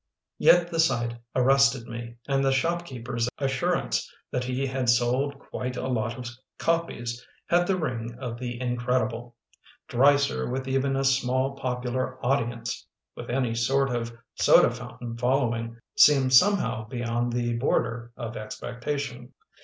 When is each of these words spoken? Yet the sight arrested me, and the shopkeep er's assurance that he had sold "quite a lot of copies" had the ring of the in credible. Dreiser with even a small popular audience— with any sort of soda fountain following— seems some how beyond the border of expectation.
Yet 0.39 0.71
the 0.71 0.79
sight 0.79 1.17
arrested 1.35 1.85
me, 1.87 2.15
and 2.27 2.43
the 2.43 2.49
shopkeep 2.49 3.07
er's 3.07 3.29
assurance 3.37 4.11
that 4.31 4.45
he 4.45 4.65
had 4.65 4.89
sold 4.89 5.37
"quite 5.37 5.77
a 5.77 5.87
lot 5.87 6.17
of 6.17 6.27
copies" 6.57 7.23
had 7.45 7.67
the 7.67 7.77
ring 7.77 8.17
of 8.19 8.39
the 8.39 8.59
in 8.59 8.77
credible. 8.77 9.35
Dreiser 9.87 10.49
with 10.49 10.67
even 10.67 10.95
a 10.95 11.03
small 11.03 11.51
popular 11.55 12.17
audience— 12.25 12.87
with 13.15 13.29
any 13.29 13.53
sort 13.53 13.91
of 13.95 14.11
soda 14.33 14.71
fountain 14.71 15.15
following— 15.19 15.77
seems 15.99 16.35
some 16.35 16.57
how 16.57 16.87
beyond 16.89 17.31
the 17.31 17.53
border 17.57 18.11
of 18.17 18.35
expectation. 18.35 19.35